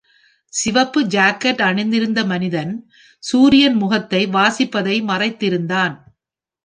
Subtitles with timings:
[0.53, 2.71] சிகப்பு ஜாக்கெட் அணிந்திருந்த மனிதன்
[3.19, 5.95] சூரியன் முகத்தை வாசிப்பதை மறைத்திருந்தான்.